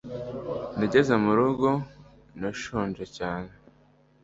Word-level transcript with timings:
nageze 0.77 1.13
mu 1.23 1.31
rugo, 1.37 1.69
nashonje 2.39 3.05
cyane 3.17 3.49